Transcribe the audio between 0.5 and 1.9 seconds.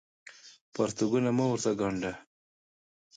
پرتوګونه مه ورته